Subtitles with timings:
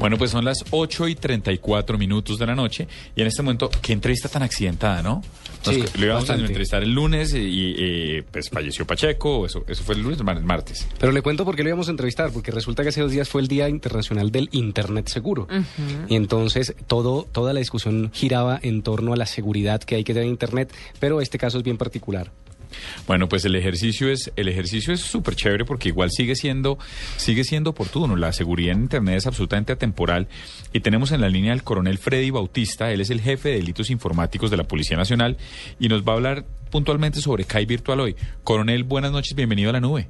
[0.00, 3.70] Bueno, pues son las 8 y 34 minutos de la noche y en este momento,
[3.82, 5.22] qué entrevista tan accidentada, ¿no?
[5.66, 6.44] Nos, Sí, lo íbamos bastante.
[6.44, 10.18] a entrevistar el lunes y, y, eh, pues falleció Pacheco, eso, eso fue el lunes,
[10.18, 10.88] el martes.
[10.98, 13.28] Pero le cuento por qué lo íbamos a entrevistar, porque resulta que hace dos días
[13.28, 15.46] fue el Día Internacional del Internet Seguro.
[16.08, 20.14] Y entonces todo, toda la discusión giraba en torno a la seguridad que hay que
[20.14, 22.30] tener en Internet, pero este caso es bien particular.
[23.06, 26.78] Bueno, pues el ejercicio es el ejercicio es súper chévere porque igual sigue siendo
[27.16, 28.16] sigue siendo oportuno.
[28.16, 30.28] La seguridad en internet es absolutamente atemporal
[30.72, 32.92] y tenemos en la línea al coronel Freddy Bautista.
[32.92, 35.36] Él es el jefe de delitos informáticos de la Policía Nacional
[35.78, 38.16] y nos va a hablar puntualmente sobre CAI Virtual hoy.
[38.44, 40.08] Coronel, buenas noches, bienvenido a la nube.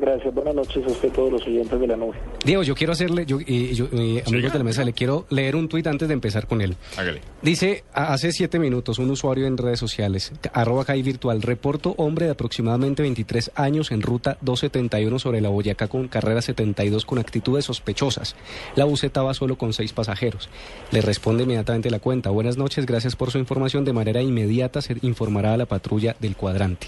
[0.00, 2.16] Gracias, buenas noches a usted todos los oyentes de la nube.
[2.42, 5.56] Diego, yo quiero hacerle, yo, eh, yo, eh, amigos de la mesa, le quiero leer
[5.56, 6.74] un tuit antes de empezar con él.
[6.96, 7.20] Hágale.
[7.42, 12.32] Dice, hace siete minutos, un usuario en redes sociales, arroba CAI virtual, reporto hombre de
[12.32, 18.36] aproximadamente 23 años en ruta 271 sobre la Boyacá con carrera 72 con actitudes sospechosas.
[18.76, 20.48] La buseta va solo con seis pasajeros.
[20.92, 22.30] Le responde inmediatamente la cuenta.
[22.30, 23.84] Buenas noches, gracias por su información.
[23.84, 26.86] De manera inmediata se informará a la patrulla del cuadrante.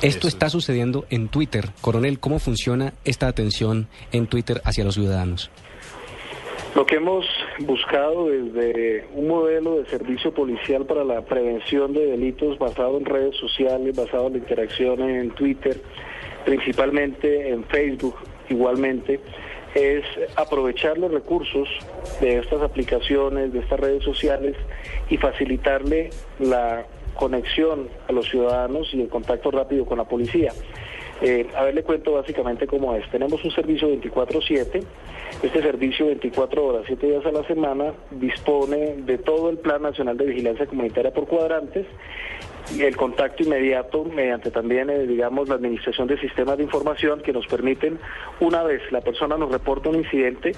[0.00, 1.72] Esto está sucediendo en Twitter.
[1.82, 5.50] Coronel, ¿cómo funciona esta atención en Twitter hacia los ciudadanos?
[6.74, 7.26] Lo que hemos
[7.60, 13.36] buscado desde un modelo de servicio policial para la prevención de delitos basado en redes
[13.36, 15.80] sociales, basado en la interacción en Twitter,
[16.44, 18.14] principalmente en Facebook
[18.48, 19.20] igualmente,
[19.74, 20.04] es
[20.36, 21.68] aprovechar los recursos
[22.20, 24.56] de estas aplicaciones, de estas redes sociales
[25.08, 30.52] y facilitarle la conexión a los ciudadanos y el contacto rápido con la policía.
[31.20, 33.08] Eh, a ver, le cuento básicamente cómo es.
[33.10, 34.82] Tenemos un servicio 24/7.
[35.42, 40.16] Este servicio 24 horas, 7 días a la semana, dispone de todo el Plan Nacional
[40.16, 41.86] de Vigilancia Comunitaria por cuadrantes
[42.78, 47.46] el contacto inmediato mediante también, eh, digamos, la administración de sistemas de información que nos
[47.46, 47.98] permiten,
[48.40, 50.52] una vez la persona nos reporta un incidente,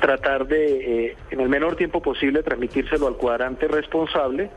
[0.00, 4.50] tratar de, eh, en el menor tiempo posible, transmitírselo al cuadrante responsable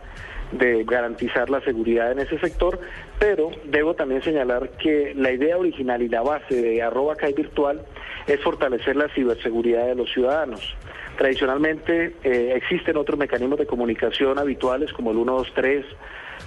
[0.58, 2.80] de garantizar la seguridad en ese sector,
[3.20, 7.82] pero debo también señalar que la idea original y la base de arroba CAI virtual
[8.28, 10.76] es fortalecer la ciberseguridad de los ciudadanos.
[11.18, 15.86] Tradicionalmente eh, existen otros mecanismos de comunicación habituales como el 123,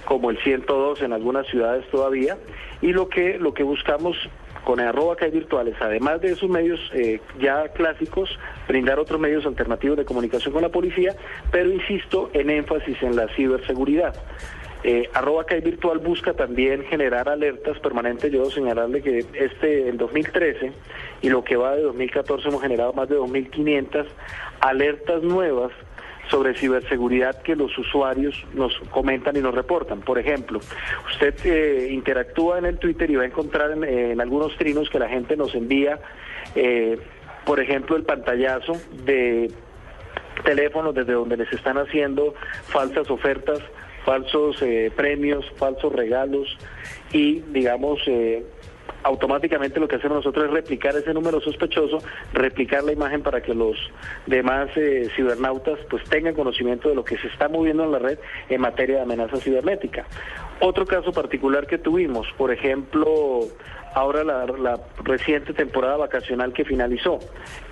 [0.07, 2.37] como el 102 en algunas ciudades todavía,
[2.81, 4.15] y lo que, lo que buscamos
[4.63, 8.29] con arroba virtuales, además de esos medios eh, ya clásicos,
[8.69, 11.13] brindar otros medios alternativos de comunicación con la policía,
[11.51, 14.15] pero insisto en énfasis en la ciberseguridad.
[14.83, 18.31] Eh, arroba virtual busca también generar alertas permanentes.
[18.31, 20.71] Yo señalarle que este, el 2013
[21.21, 24.05] y lo que va de 2014 hemos generado más de 2.500
[24.61, 25.71] alertas nuevas
[26.29, 30.01] sobre ciberseguridad que los usuarios nos comentan y nos reportan.
[30.01, 30.59] Por ejemplo,
[31.11, 34.99] usted eh, interactúa en el Twitter y va a encontrar en, en algunos trinos que
[34.99, 35.99] la gente nos envía,
[36.55, 36.97] eh,
[37.45, 38.73] por ejemplo, el pantallazo
[39.05, 39.51] de
[40.43, 42.33] teléfonos desde donde les están haciendo
[42.67, 43.59] falsas ofertas,
[44.05, 46.57] falsos eh, premios, falsos regalos
[47.11, 48.45] y, digamos, eh,
[49.03, 51.99] automáticamente lo que hacemos nosotros es replicar ese número sospechoso,
[52.33, 53.77] replicar la imagen para que los
[54.25, 58.19] demás eh, cibernautas pues tengan conocimiento de lo que se está moviendo en la red
[58.49, 60.05] en materia de amenaza cibernética.
[60.59, 63.41] Otro caso particular que tuvimos, por ejemplo,
[63.93, 67.19] ahora la, reciente temporada vacacional que finalizó,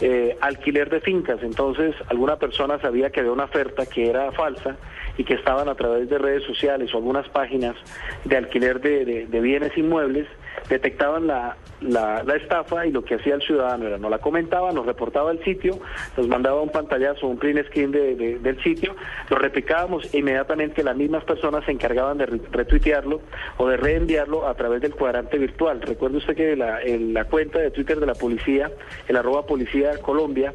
[0.02, 4.78] eh, alquiler de fincas, entonces alguna persona sabía que había una oferta que era falsa
[5.18, 7.75] y que estaban a través de redes sociales o algunas páginas
[8.24, 10.28] de alquiler de- de bienes inmuebles,
[10.70, 14.86] detectaban la, la, estafa y lo que hacía el ciudadano era, nos la comentaba, nos
[14.86, 15.80] reportaba el sitio,
[16.18, 18.95] nos mandaba un pantallazo, un print screen de- de- del sitio,
[19.30, 23.22] lo replicábamos e inmediatamente las mismas personas se encargaban de re- retuitearlo
[23.57, 25.81] o de reenviarlo a través del cuadrante virtual.
[25.81, 28.72] Recuerde usted que la, en la cuenta de Twitter de la policía,
[29.07, 30.54] el arroba policía Colombia,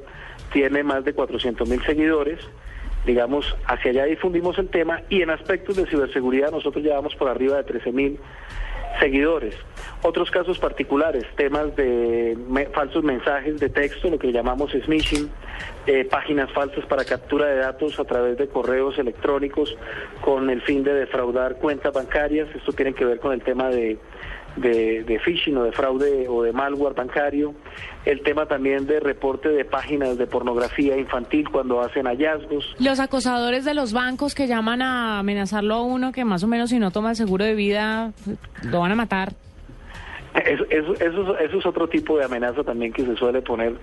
[0.53, 2.41] tiene más de 400 mil seguidores
[3.05, 7.57] digamos, hacia allá difundimos el tema y en aspectos de ciberseguridad nosotros llevamos por arriba
[7.57, 8.21] de 13 mil
[8.99, 9.55] seguidores.
[10.03, 12.37] Otros casos particulares, temas de
[12.73, 15.31] falsos mensajes de texto, lo que llamamos smishing,
[15.87, 19.77] eh, páginas falsas para captura de datos a través de correos electrónicos
[20.21, 22.49] con el fin de defraudar cuentas bancarias.
[22.55, 23.99] Esto tiene que ver con el tema de,
[24.57, 27.55] de, de phishing o de fraude o de malware bancario,
[28.05, 32.75] el tema también de reporte de páginas de pornografía infantil cuando hacen hallazgos.
[32.79, 36.71] Los acosadores de los bancos que llaman a amenazarlo a uno que más o menos
[36.71, 38.13] si no toma el seguro de vida
[38.63, 39.33] lo van a matar.
[40.47, 43.75] Eso, eso, eso, eso es otro tipo de amenaza también que se suele poner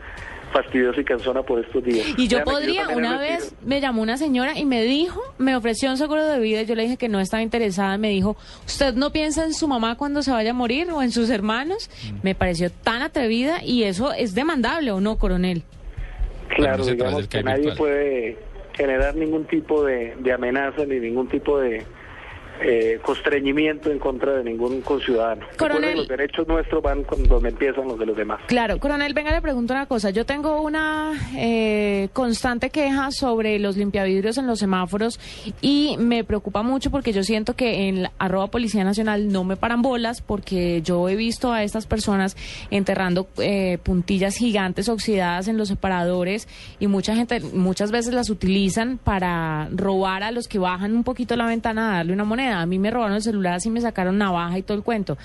[0.51, 2.05] fastidiosa y cansona por estos días.
[2.17, 5.97] Y yo podría, una vez me llamó una señora y me dijo, me ofreció un
[5.97, 7.97] seguro de vida y yo le dije que no estaba interesada.
[7.97, 11.11] Me dijo, ¿usted no piensa en su mamá cuando se vaya a morir o en
[11.11, 11.89] sus hermanos?
[12.23, 15.63] Me pareció tan atrevida y eso es demandable o no, coronel.
[16.49, 18.37] Claro, digamos que nadie puede
[18.73, 21.83] generar ningún tipo de, de amenaza ni ningún tipo de
[22.61, 25.45] eh, constreñimiento en contra de ningún conciudadano.
[25.57, 25.97] Coronel.
[25.97, 28.41] Los derechos nuestros van con donde empiezan los de los demás.
[28.47, 30.09] Claro, coronel, venga, le pregunto una cosa.
[30.09, 35.19] Yo tengo una eh, constante queja sobre los limpiavidrios en los semáforos
[35.61, 39.57] y me preocupa mucho porque yo siento que en la arroba Policía Nacional no me
[39.57, 42.35] paran bolas porque yo he visto a estas personas
[42.71, 46.47] enterrando eh, puntillas gigantes oxidadas en los separadores
[46.79, 51.35] y mucha gente muchas veces las utilizan para robar a los que bajan un poquito
[51.35, 52.61] la ventana a darle una moneda.
[52.61, 55.17] A mí me robaron el celular, así me sacaron navaja y todo el cuento.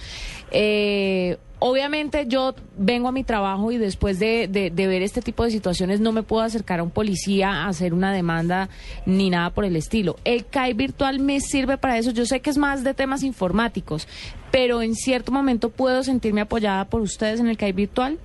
[0.51, 5.45] Eh, Obviamente yo vengo a mi trabajo y después de, de- de ver este tipo
[5.45, 8.69] de situaciones no me puedo acercar a un policía a hacer una demanda
[9.07, 10.17] ni nada por el estilo.
[10.25, 12.11] El CAI virtual me sirve para eso.
[12.11, 14.09] Yo sé que es más de temas informáticos,
[14.51, 18.19] pero en cierto momento puedo sentirme apoyada por ustedes en el CAI virtual.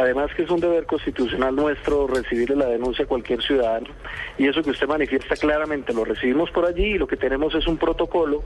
[0.00, 3.88] Además que es un deber constitucional nuestro recibirle la denuncia a cualquier ciudadano
[4.38, 7.66] y eso que usted manifiesta claramente lo recibimos por allí y lo que tenemos es
[7.66, 8.42] un protocolo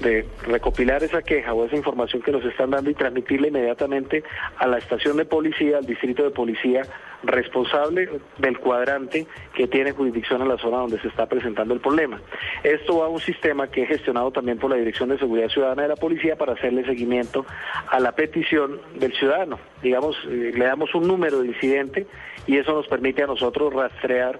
[0.00, 4.24] de recopilar esa queja o esa información que nos están dando y transmitirla inmediatamente
[4.56, 6.86] a la estación de policía, al distrito de policía
[7.22, 8.08] responsable
[8.38, 12.20] del cuadrante que tiene jurisdicción en la zona donde se está presentando el problema.
[12.62, 15.82] Esto va a un sistema que es gestionado también por la Dirección de Seguridad Ciudadana
[15.82, 17.46] de la Policía para hacerle seguimiento
[17.90, 19.58] a la petición del ciudadano.
[19.82, 22.06] Digamos, eh, le damos un número de incidente
[22.46, 24.38] y eso nos permite a nosotros rastrear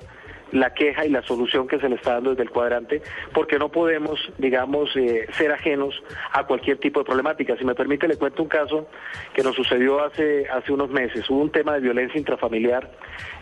[0.54, 3.02] la queja y la solución que se le está dando desde el cuadrante,
[3.32, 6.00] porque no podemos, digamos, eh, ser ajenos
[6.32, 7.56] a cualquier tipo de problemática.
[7.56, 8.86] Si me permite, le cuento un caso
[9.34, 11.28] que nos sucedió hace, hace unos meses.
[11.28, 12.88] Hubo un tema de violencia intrafamiliar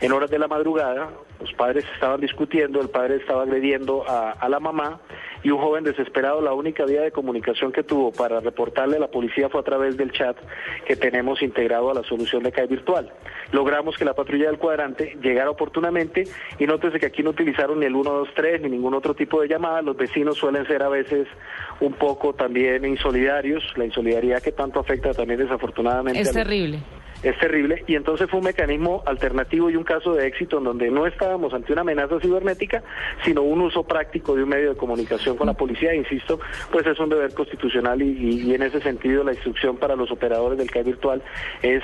[0.00, 4.48] en horas de la madrugada, los padres estaban discutiendo, el padre estaba agrediendo a, a
[4.48, 5.00] la mamá
[5.42, 9.08] y un joven desesperado, la única vía de comunicación que tuvo para reportarle a la
[9.08, 10.36] policía fue a través del chat
[10.86, 13.12] que tenemos integrado a la solución de CAE virtual.
[13.50, 16.24] Logramos que la patrulla del cuadrante llegara oportunamente
[16.58, 19.82] y nótese que aquí no utilizaron ni el 123 ni ningún otro tipo de llamada.
[19.82, 21.26] Los vecinos suelen ser a veces
[21.80, 26.80] un poco también insolidarios, la insolidaridad que tanto afecta también desafortunadamente Es terrible.
[27.22, 30.90] Es terrible y entonces fue un mecanismo alternativo y un caso de éxito en donde
[30.90, 32.82] no estábamos ante una amenaza cibernética,
[33.24, 36.40] sino un uso práctico de un medio de comunicación con la policía, insisto,
[36.70, 40.10] pues es un deber constitucional y, y- y en ese sentido la instrucción para los
[40.10, 41.22] operadores del CAE virtual
[41.62, 41.82] es,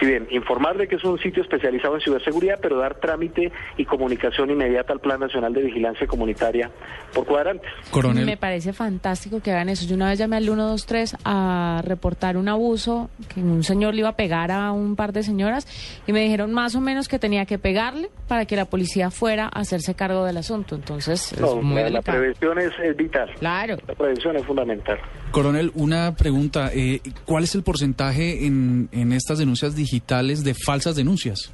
[0.00, 3.84] si bien, informar de que es un sitio especializado en ciberseguridad, pero dar trámite y
[3.84, 6.70] comunicación inmediata al Plan Nacional de Vigilancia Comunitaria
[7.12, 7.70] por cuadrantes.
[7.90, 9.86] Coronel, Me parece fantástico que hagan eso.
[9.86, 14.10] Yo una vez llamé al 123 a reportar un abuso, que un señor le iba
[14.10, 15.66] a pegar a un par de señoras
[16.06, 19.46] y me dijeron más o menos que tenía que pegarle para que la policía fuera
[19.46, 20.74] a hacerse cargo del asunto.
[20.74, 23.30] Entonces, es No, muy la, prevención es, es vital.
[23.38, 23.76] Claro.
[23.86, 24.98] La prevención es fundamental.
[25.30, 26.70] Coronel, una pregunta.
[26.74, 31.52] eh, ¿Cuál es el porcentaje en, en estas denuncias digitales de falsas denuncias?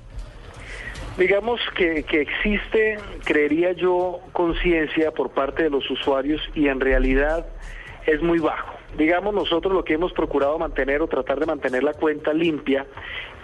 [1.18, 7.46] Digamos que, que existe, creería yo, conciencia por parte de los usuarios y en realidad
[8.06, 8.73] es muy bajo.
[8.96, 12.86] Digamos, nosotros lo que hemos procurado mantener o tratar de mantener la cuenta limpia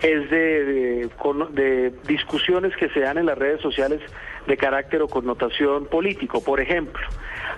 [0.03, 1.09] es de,
[1.53, 4.01] de, discusiones que se dan en las redes sociales
[4.47, 6.43] de carácter o connotación político.
[6.43, 7.03] Por ejemplo,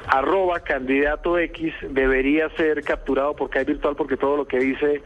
[0.09, 5.03] arroba candidato X debería ser capturado por CAI virtual porque todo lo que dice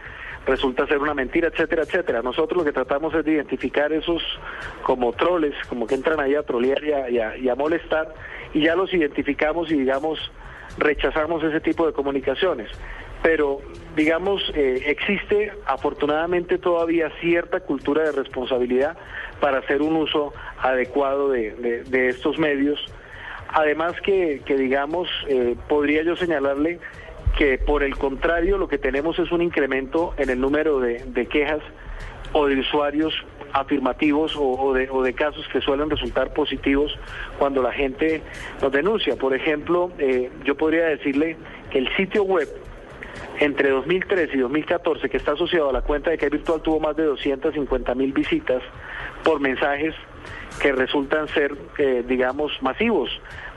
[0.47, 2.23] resulta ser una mentira, etcétera, etcétera.
[2.23, 4.23] Nosotros lo que tratamos es de identificar esos
[4.85, 8.15] como troles, como que entran ahí a trolear y a, y a- y a molestar,
[8.55, 10.31] y ya los identificamos y digamos
[10.79, 12.69] rechazamos ese tipo de comunicaciones.
[13.23, 13.61] Pero,
[13.97, 18.97] digamos, eh, existe afortunadamente todavía cierta cultura de responsabilidad
[19.41, 22.79] para hacer un uso adecuado de, de- estos medios.
[23.49, 26.79] Además que, que digamos, eh, podría yo señalarle
[27.39, 31.27] que por el contrario lo que tenemos es un incremento en el número de, de
[31.27, 31.61] quejas
[32.37, 33.15] o de usuarios
[33.55, 36.95] afirmativos o, de, o de casos que suelen resultar positivos
[37.39, 38.23] cuando la gente
[38.61, 39.17] nos denuncia.
[39.17, 41.39] Por ejemplo, eh, yo podría decirle
[41.71, 42.47] que el sitio web
[43.41, 46.95] entre 2013 y 2014, que está asociado a la cuenta de que virtual, tuvo más
[46.95, 48.63] de 250 mil visitas
[49.25, 49.95] por mensajes
[50.61, 53.09] que resultan ser, eh, digamos, masivos.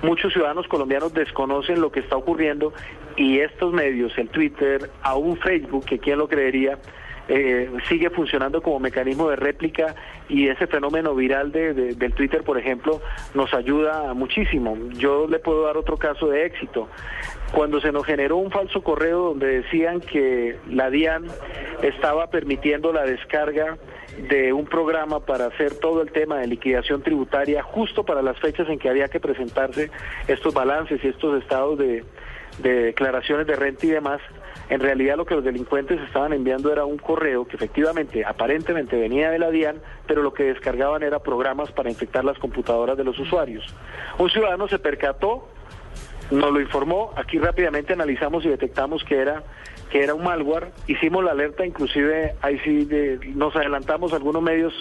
[0.02, 2.74] Muchos ciudadanos colombianos desconocen lo que está ocurriendo
[3.18, 6.78] y estos medios, el Twitter, aún Facebook, que quién lo creería,
[7.32, 9.96] eh, sigue funcionando como mecanismo de réplica
[10.28, 13.02] y ese fenómeno viral de, del Twitter, por ejemplo,
[13.36, 14.76] nos ayuda muchísimo.
[14.94, 16.90] Yo le puedo dar otro caso de éxito.
[17.54, 21.26] Cuando se nos generó un falso correo donde decían que la DIAN
[21.84, 23.78] estaba permitiendo la descarga
[24.28, 28.68] de un programa para hacer todo el tema de liquidación tributaria justo para las fechas
[28.70, 29.92] en que había que presentarse
[30.28, 32.04] estos balances y estos estados de,
[32.58, 34.20] de declaraciones de renta y demás,
[34.70, 39.32] en realidad lo que los delincuentes estaban enviando era un correo que efectivamente, aparentemente venía
[39.32, 43.18] de la DIAN, pero lo que descargaban era programas para infectar las computadoras de los
[43.18, 43.66] usuarios.
[44.20, 45.48] Un ciudadano se percató,
[46.30, 49.44] nos lo informó, aquí rápidamente analizamos y detectamos que era
[49.90, 52.88] que era un malware, hicimos la alerta, inclusive ahí sí
[53.34, 54.72] nos adelantamos algunos medios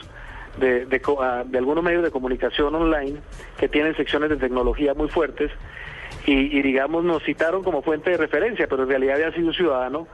[0.61, 1.01] de, de,
[1.47, 3.19] de algunos medios de comunicación online
[3.59, 5.51] que tienen secciones de tecnología muy fuertes
[6.31, 10.07] y, digamos nos citaron como fuente de referencia, pero en realidad había sido un ciudadano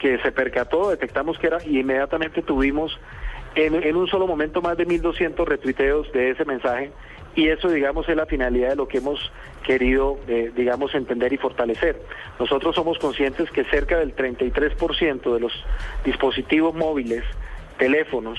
[0.00, 2.98] que se percató, detectamos que era y inmediatamente tuvimos
[3.54, 6.92] en, un solo momento más de 1.200 retuiteos de ese mensaje
[7.34, 9.30] y eso digamos es la finalidad de lo que hemos
[9.64, 12.00] querido eh, digamos entender y fortalecer.
[12.38, 15.52] Nosotros somos conscientes que cerca del 33% de los
[16.04, 17.24] dispositivos móviles,
[17.76, 18.38] teléfonos,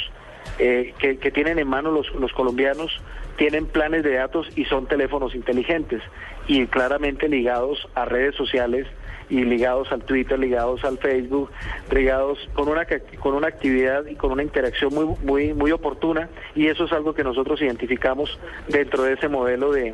[0.59, 3.01] eh, que, tienen en mano los, los colombianos
[3.37, 6.01] tienen planes de datos y son teléfonos inteligentes
[6.47, 8.85] y claramente ligados a redes sociales
[9.29, 11.49] y ligados al Twitter, ligados al Facebook,
[11.91, 12.85] ligados con una
[13.19, 17.13] con una actividad y con una interacción muy muy muy oportuna y eso es algo
[17.13, 18.37] que nosotros identificamos
[18.67, 19.93] dentro de ese modelo de,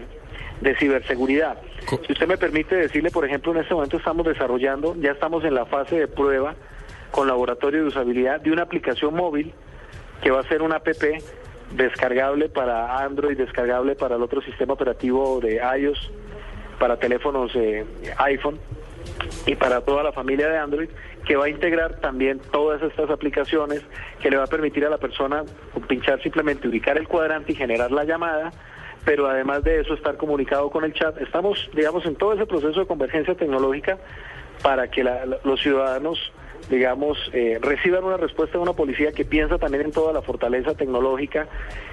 [0.62, 1.62] de ciberseguridad.
[2.08, 5.54] Si usted me permite decirle, por ejemplo, en este momento estamos desarrollando, ya estamos en
[5.54, 6.56] la fase de prueba
[7.12, 9.54] con laboratorio de usabilidad de una aplicación móvil
[10.26, 10.88] que va a ser una app
[11.74, 16.12] descargable para Android, descargable para el otro sistema operativo de iOS,
[16.80, 17.86] para teléfonos eh,
[18.18, 18.58] iPhone
[19.46, 20.90] y para toda la familia de Android,
[21.28, 23.84] que va a integrar también todas estas aplicaciones,
[24.20, 25.44] que le va a permitir a la persona
[25.88, 28.52] pinchar simplemente, ubicar el cuadrante y generar la llamada,
[29.06, 31.22] pero además de eso estar comunicado con el chat.
[31.22, 34.00] Estamos, digamos, en todo ese proceso de convergencia tecnológica
[34.64, 36.32] para que los ciudadanos
[36.70, 40.74] digamos, eh, reciban una respuesta de una policía que piensa también en toda la fortaleza
[40.74, 41.48] tecnológica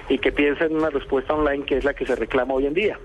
[0.09, 2.73] y que piensa en una respuesta online que es la que se reclama hoy en
[2.73, 2.99] día.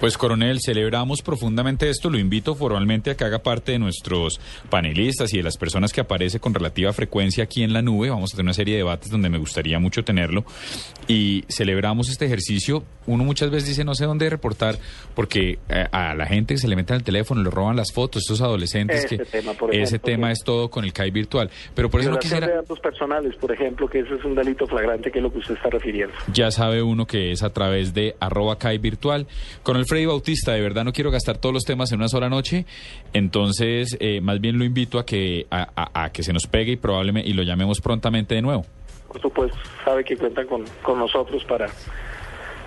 [0.00, 4.40] Pues coronel, celebramos profundamente esto, lo invito formalmente a que haga parte de nuestros
[4.70, 8.08] panelistas y de las personas que aparece con relativa frecuencia aquí en la nube.
[8.08, 10.44] Vamos a tener una serie de debates donde me gustaría mucho tenerlo
[11.08, 12.84] y celebramos este ejercicio.
[13.06, 14.78] Uno muchas veces dice no sé dónde reportar
[15.16, 18.22] porque eh, a la gente que se le mete al teléfono le roban las fotos,
[18.22, 19.20] estos adolescentes que
[19.72, 21.50] ese tema es todo con el CAI virtual.
[21.74, 22.46] Pero por eso no quisiera...
[22.46, 25.38] de datos personales, por ejemplo, que eso es un delito flagrante que es lo que
[25.38, 26.14] usted está refiriendo.
[26.32, 29.26] Ya sabe uno que es a través de arroba CAI virtual.
[29.64, 32.28] Con el Freddy Bautista, de verdad no quiero gastar todos los temas en una sola
[32.28, 32.66] noche,
[33.14, 37.26] entonces eh, más bien lo invito a que, a, que se nos pegue y probablemente
[37.26, 38.66] y lo llamemos prontamente de nuevo.
[39.08, 41.68] Por supuesto, sabe que cuentan con, con nosotros para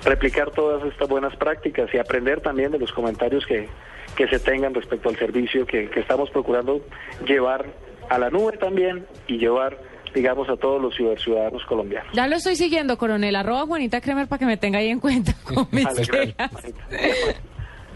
[0.04, 3.70] replicar todas estas buenas prácticas y aprender también de los comentarios que,
[4.16, 6.82] que se tengan respecto al servicio que, que estamos procurando
[7.28, 7.68] llevar
[8.10, 9.78] a la nube también y llevar
[10.14, 12.12] digamos, a todos los ciudadanos colombianos.
[12.14, 13.36] Ya lo estoy siguiendo, coronel.
[13.36, 15.34] Arroba Juanita Kremer para que me tenga ahí en cuenta.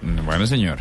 [0.01, 0.79] bueno, señor.